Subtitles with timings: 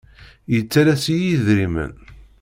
[0.53, 1.91] Yettalas-iyi idrimen.